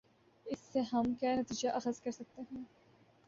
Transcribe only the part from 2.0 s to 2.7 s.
کر سکتے ہیں۔